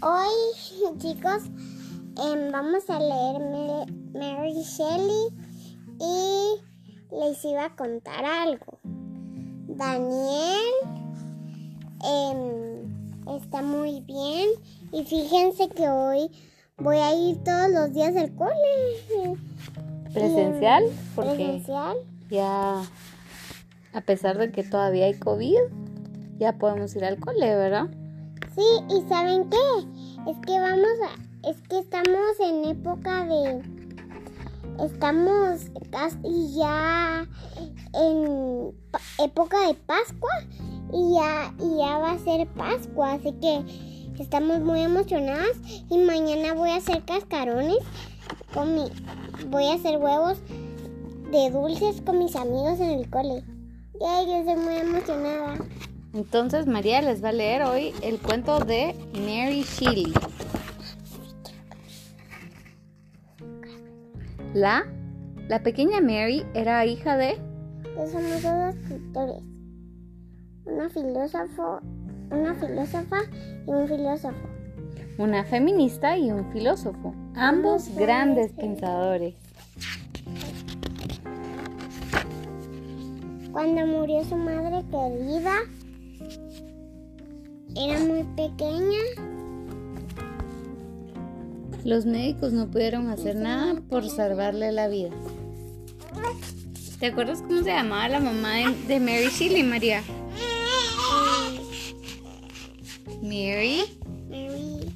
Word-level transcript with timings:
Hoy, 0.00 0.96
chicos, 0.98 1.42
em, 2.16 2.50
vamos 2.52 2.88
a 2.88 2.98
leer 3.00 3.40
Ma- 3.40 3.86
Mary 4.18 4.62
Shelley 4.62 5.28
y 6.00 7.16
les 7.16 7.44
iba 7.44 7.64
a 7.66 7.76
contar 7.76 8.24
algo. 8.24 8.78
Daniel 9.66 10.72
em, 12.04 13.36
está 13.36 13.62
muy 13.62 14.00
bien 14.02 14.48
y 14.92 15.04
fíjense 15.04 15.68
que 15.68 15.88
hoy 15.88 16.30
voy 16.78 16.96
a 16.98 17.14
ir 17.14 17.42
todos 17.42 17.70
los 17.70 17.92
días 17.92 18.16
al 18.16 18.34
cole. 18.34 19.36
Presencial, 20.12 20.84
porque 21.14 21.34
Presencial. 21.34 21.96
ya, 22.30 22.82
a 23.92 24.00
pesar 24.02 24.38
de 24.38 24.50
que 24.52 24.62
todavía 24.62 25.06
hay 25.06 25.14
COVID, 25.18 25.58
ya 26.38 26.52
podemos 26.56 26.94
ir 26.96 27.04
al 27.04 27.18
cole, 27.20 27.54
¿verdad? 27.54 27.88
Sí, 28.58 28.64
y 28.90 29.08
¿saben 29.08 29.48
qué? 29.48 30.28
Es 30.28 30.36
que 30.44 30.58
vamos 30.58 30.88
a, 31.06 31.48
es 31.48 31.56
que 31.68 31.78
estamos 31.78 32.40
en 32.40 32.64
época 32.64 33.24
de, 33.24 33.62
estamos 34.84 35.60
casi 35.92 36.56
ya 36.56 37.24
en 37.94 38.74
época 39.22 39.64
de 39.68 39.74
Pascua 39.74 40.32
y 40.92 41.14
ya, 41.14 41.54
y 41.60 41.78
ya 41.78 41.98
va 41.98 42.10
a 42.10 42.18
ser 42.18 42.48
Pascua, 42.54 43.12
así 43.12 43.32
que 43.34 43.62
estamos 44.20 44.58
muy 44.58 44.80
emocionadas 44.80 45.56
y 45.88 45.96
mañana 45.98 46.52
voy 46.54 46.70
a 46.70 46.78
hacer 46.78 47.04
cascarones 47.04 47.78
con 48.52 48.74
mi, 48.74 48.90
voy 49.50 49.66
a 49.66 49.74
hacer 49.74 49.98
huevos 49.98 50.38
de 51.30 51.50
dulces 51.52 52.00
con 52.00 52.18
mis 52.18 52.34
amigos 52.34 52.80
en 52.80 52.90
el 52.90 53.08
cole. 53.08 53.44
Yay, 54.00 54.26
yo 54.26 54.36
estoy 54.38 54.56
muy 54.56 54.76
emocionada. 54.78 55.58
Entonces 56.14 56.66
María 56.66 57.02
les 57.02 57.22
va 57.22 57.28
a 57.28 57.32
leer 57.32 57.62
hoy 57.62 57.92
el 58.02 58.18
cuento 58.18 58.60
de 58.60 58.94
Mary 59.14 59.62
Shelley. 59.62 60.12
La, 64.54 64.86
la 65.48 65.62
pequeña 65.62 66.00
Mary 66.00 66.44
era 66.54 66.84
hija 66.86 67.16
de 67.16 67.38
somos 68.06 68.42
dos 68.42 68.74
escritores. 68.74 69.42
Una 70.64 70.88
filósofo, 70.88 71.80
una 72.30 72.54
filósofa 72.54 73.18
y 73.66 73.70
un 73.70 73.88
filósofo. 73.88 74.48
una 75.18 75.44
feminista 75.44 76.16
y 76.16 76.30
un 76.30 76.50
filósofo, 76.52 77.12
ambos 77.34 77.88
grandes 77.96 78.52
pensadores. 78.52 79.34
Cuando 83.50 83.84
murió 83.86 84.22
su 84.24 84.36
madre 84.36 84.84
querida, 84.90 85.58
era 87.78 88.00
muy 88.00 88.24
pequeña. 88.36 88.98
Los 91.84 92.04
médicos 92.06 92.52
no 92.52 92.68
pudieron 92.68 93.08
hacer 93.08 93.36
nada 93.36 93.80
por 93.88 94.08
salvarle 94.10 94.72
la 94.72 94.88
vida. 94.88 95.10
¿Te 96.98 97.06
acuerdas 97.06 97.40
cómo 97.42 97.62
se 97.62 97.70
llamaba 97.70 98.08
la 98.08 98.18
mamá 98.20 98.54
de, 98.88 98.98
Mary 98.98 99.28
Shelley, 99.30 99.62
María? 99.62 100.02
Mary 103.22 103.84
Mary 104.28 104.92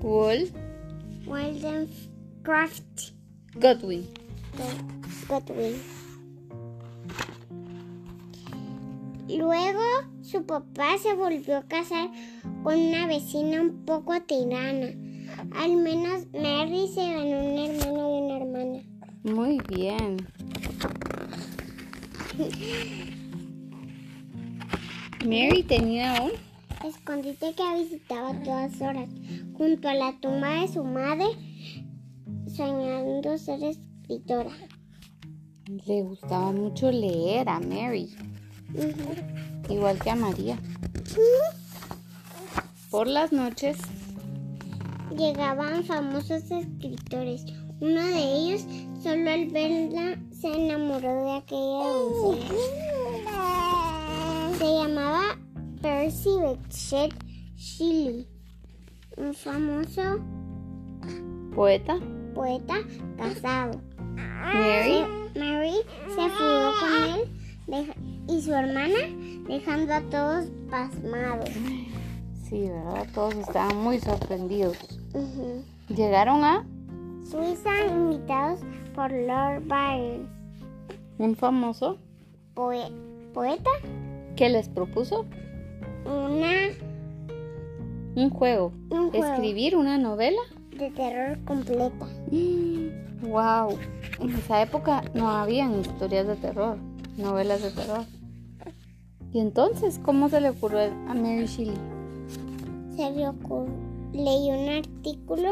Wool 0.00 0.50
Wollstonecraft 1.26 3.12
Godwin. 3.54 4.06
Godwin. 5.28 5.76
Luego 9.28 9.81
su 10.32 10.44
papá 10.46 10.96
se 10.96 11.14
volvió 11.14 11.58
a 11.58 11.68
casar 11.68 12.08
con 12.64 12.78
una 12.78 13.06
vecina 13.06 13.60
un 13.60 13.84
poco 13.84 14.18
tirana. 14.22 14.86
Al 15.54 15.76
menos 15.76 16.26
Mary 16.32 16.88
se 16.88 17.04
ganó 17.04 17.44
un 17.44 17.58
hermano 17.58 18.08
y 18.08 18.12
una 18.22 18.38
hermana. 18.38 18.80
Muy 19.24 19.60
bien. 19.68 20.26
Mary 25.26 25.62
tenía 25.64 26.14
un 26.22 26.30
escondite 26.88 27.54
que 27.54 27.82
visitaba 27.82 28.30
a 28.30 28.42
todas 28.42 28.80
horas, 28.80 29.10
junto 29.52 29.86
a 29.86 29.94
la 29.94 30.18
tumba 30.18 30.62
de 30.62 30.68
su 30.68 30.82
madre, 30.82 31.26
soñando 32.48 33.36
ser 33.36 33.62
escritora. 33.62 34.56
le 35.86 36.02
gustaba 36.02 36.52
mucho 36.52 36.90
leer 36.90 37.50
a 37.50 37.60
Mary. 37.60 38.08
Igual 39.68 39.98
que 39.98 40.10
a 40.10 40.16
María. 40.16 40.58
Por 42.90 43.06
las 43.06 43.32
noches 43.32 43.78
Llegaban 45.16 45.84
famosos 45.84 46.50
escritores. 46.50 47.44
Uno 47.80 48.00
de 48.00 48.34
ellos, 48.34 48.66
solo 49.02 49.30
al 49.30 49.46
verla, 49.48 50.18
se 50.30 50.48
enamoró 50.48 51.24
de 51.24 51.32
aquella 51.32 51.84
doncella. 51.84 52.48
Se 54.58 54.64
llamaba 54.64 55.38
Percy 55.82 56.30
Bysshe 56.40 57.08
Shelley, 57.56 58.26
un 59.18 59.34
famoso 59.34 60.20
poeta 61.54 61.98
poeta 62.34 62.76
casado. 63.18 63.82
Mary 64.16 65.04
Mary 65.36 65.76
se 66.08 66.28
fugó 66.30 66.72
con 66.80 66.92
él 67.04 67.94
y 68.28 68.40
su 68.40 68.52
hermana, 68.54 68.98
dejando 69.46 69.94
a 69.94 70.00
todos 70.02 70.46
pasmados. 70.70 71.50
Sí, 72.48 72.68
¿verdad? 72.68 73.06
Todos 73.14 73.34
estaban 73.36 73.76
muy 73.78 73.98
sorprendidos. 73.98 74.76
Llegaron 75.88 76.44
a 76.44 76.64
Suiza, 77.28 77.70
invitados 77.88 78.60
por 78.94 79.10
Lord 79.10 79.62
Byron, 79.66 80.28
un 81.18 81.34
famoso 81.36 81.98
poe- 82.54 82.90
poeta, 83.32 83.70
que 84.36 84.48
les 84.50 84.68
propuso 84.68 85.24
una 86.04 86.52
un 88.14 88.28
juego, 88.28 88.72
Un 88.90 89.10
juego. 89.10 89.24
escribir 89.24 89.76
una 89.76 89.96
novela. 89.98 90.40
de 90.76 90.90
terror 90.90 91.38
completa. 91.44 92.06
Wow, 93.22 93.78
en 94.18 94.30
esa 94.34 94.62
época 94.62 95.04
no 95.14 95.30
habían 95.30 95.78
historias 95.78 96.26
de 96.26 96.34
terror, 96.34 96.76
novelas 97.16 97.62
de 97.62 97.70
terror. 97.70 98.04
Y 99.32 99.40
entonces, 99.40 99.98
¿cómo 100.02 100.28
se 100.28 100.40
le 100.40 100.50
ocurrió 100.50 100.80
a 100.80 101.14
Mary 101.14 101.46
Shelley? 101.46 101.76
Se 102.96 103.10
le 103.10 103.28
ocurrió, 103.28 103.72
leí 104.12 104.50
un 104.50 104.68
artículo 104.68 105.48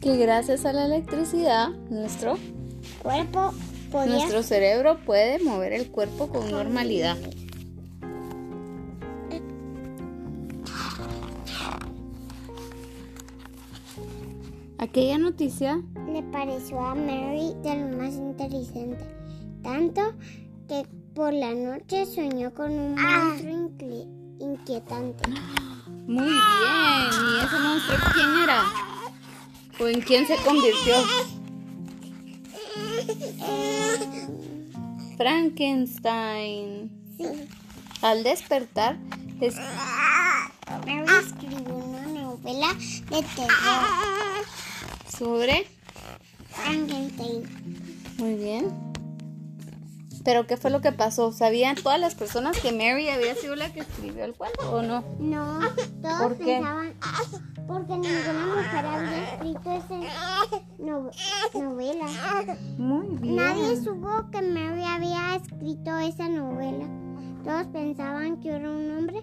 Que 0.00 0.16
gracias 0.16 0.64
a 0.64 0.72
la 0.72 0.84
electricidad, 0.84 1.70
nuestro, 1.90 2.36
cuerpo 3.02 3.52
podía 3.90 4.14
nuestro 4.14 4.42
cerebro 4.44 4.98
puede 5.04 5.42
mover 5.42 5.72
el 5.72 5.90
cuerpo 5.90 6.28
con 6.28 6.50
normalidad. 6.50 7.16
Aquella 14.78 15.18
noticia 15.18 15.82
le 16.06 16.22
pareció 16.22 16.80
a 16.80 16.94
Mary 16.94 17.52
de 17.64 17.74
lo 17.74 17.96
más 17.98 18.14
inteligente, 18.14 19.04
tanto 19.60 20.14
que 20.68 20.86
por 21.14 21.32
la 21.32 21.52
noche 21.54 22.04
soñó 22.06 22.52
con 22.54 22.70
un 22.70 22.94
monstruo 22.94 23.52
inqui- 23.68 24.08
inquietante. 24.40 25.28
Muy 26.06 26.24
bien. 26.24 27.08
¿Y 27.12 27.44
ese 27.44 27.58
monstruo 27.58 27.98
quién 28.14 28.38
era? 28.44 28.62
¿O 29.80 29.86
en 29.86 30.00
quién 30.02 30.26
se 30.26 30.36
convirtió? 30.36 30.94
Frankenstein. 35.58 36.90
Al 38.02 38.22
despertar, 38.22 38.96
es- 39.40 39.56
Mary 40.86 41.04
escribió 41.26 41.74
una 41.76 42.06
novela 42.06 42.68
de 43.10 43.22
terror, 43.34 44.44
sobre... 45.18 45.66
Frankenstein. 46.50 47.42
Muy 48.18 48.34
bien. 48.34 48.87
Pero 50.24 50.46
¿qué 50.46 50.56
fue 50.56 50.70
lo 50.70 50.80
que 50.80 50.92
pasó? 50.92 51.32
¿Sabían 51.32 51.76
todas 51.76 51.98
las 52.00 52.14
personas 52.14 52.58
que 52.60 52.72
Mary 52.72 53.08
había 53.08 53.34
sido 53.34 53.54
la 53.56 53.72
que 53.72 53.80
escribió 53.80 54.24
el 54.24 54.34
cuento 54.34 54.70
o 54.72 54.82
no? 54.82 55.04
No, 55.18 55.60
todos 56.02 56.20
¿Por 56.22 56.36
qué? 56.38 56.44
pensaban, 56.44 56.94
porque 57.66 57.92
ninguna 57.92 58.46
mujer 58.56 58.84
había 58.86 59.24
escrito 59.32 59.72
esa 59.72 60.00
no- 60.78 61.10
novela. 61.54 62.06
Muy 62.78 63.06
bien. 63.18 63.36
Nadie 63.36 63.76
supo 63.76 64.08
que 64.30 64.42
Mary 64.42 64.82
había 64.84 65.36
escrito 65.36 65.96
esa 65.98 66.28
novela. 66.28 66.86
Todos 67.44 67.66
pensaban 67.68 68.40
que 68.40 68.50
era 68.50 68.70
un 68.70 68.98
hombre 68.98 69.22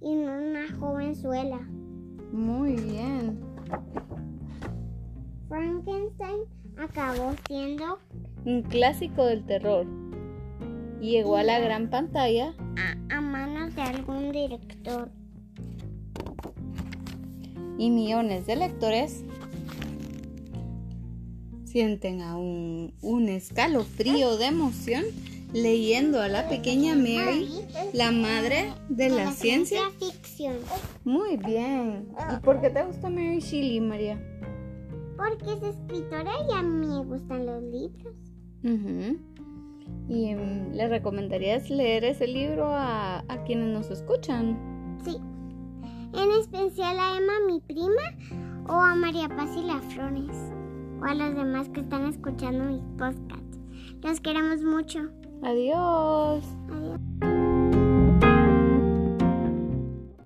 y 0.00 0.14
no 0.14 0.32
una 0.32 0.66
jovenzuela. 0.78 1.60
Muy 2.32 2.72
bien. 2.72 3.40
Frankenstein 5.48 6.40
acabó 6.78 7.32
siendo 7.46 7.98
Un 8.44 8.62
clásico 8.62 9.24
del 9.26 9.44
terror. 9.46 9.86
Llegó 11.10 11.36
a 11.36 11.42
la 11.42 11.58
gran 11.58 11.90
pantalla 11.90 12.54
a, 12.76 13.16
a 13.16 13.20
manos 13.20 13.74
de 13.74 13.82
algún 13.82 14.32
director. 14.32 15.10
Y 17.78 17.90
millones 17.90 18.46
de 18.46 18.56
lectores 18.56 19.24
sienten 21.64 22.20
aún 22.20 22.94
un 23.00 23.28
escalofrío 23.28 24.36
de 24.36 24.46
emoción 24.46 25.04
leyendo 25.52 26.20
a 26.20 26.28
la 26.28 26.48
pequeña 26.48 26.94
Mary, 26.94 27.48
la 27.92 28.10
madre 28.10 28.72
de 28.88 29.10
la, 29.10 29.32
ciencia. 29.32 29.80
ficción. 29.98 30.56
Muy 31.04 31.36
bien. 31.36 32.08
¿Y 32.32 32.40
por 32.40 32.60
qué 32.60 32.70
te 32.70 32.82
gusta 32.84 33.10
Mary 33.10 33.40
Shelley, 33.40 33.80
María? 33.80 34.20
Porque 35.16 35.52
es 35.52 35.74
escritora 35.74 36.32
y 36.48 36.54
a 36.54 36.62
mí 36.62 36.86
me 36.86 37.04
gustan 37.04 37.46
los 37.46 37.62
libros. 37.62 38.14
Ujú. 38.64 39.18
¿Y 40.08 40.34
mm, 40.34 40.72
le 40.72 40.88
recomendarías 40.88 41.70
leer 41.70 42.04
ese 42.04 42.26
libro 42.26 42.66
a, 42.66 43.24
a 43.28 43.44
quienes 43.44 43.68
nos 43.68 43.90
escuchan? 43.90 44.98
Sí. 45.04 45.18
En 46.14 46.30
especial 46.32 46.98
a 46.98 47.16
Emma, 47.16 47.32
mi 47.46 47.60
prima, 47.60 48.02
o 48.68 48.74
a 48.74 48.94
María 48.94 49.28
Paz 49.28 49.50
y 49.56 49.62
las 49.62 49.82
Flores, 49.94 50.36
o 51.00 51.04
a 51.04 51.14
los 51.14 51.34
demás 51.34 51.68
que 51.70 51.80
están 51.80 52.06
escuchando 52.06 52.64
mis 52.64 52.82
podcasts. 52.98 53.58
Los 54.02 54.20
queremos 54.20 54.62
mucho. 54.62 55.08
Adiós. 55.42 56.44
Adiós. 56.70 56.81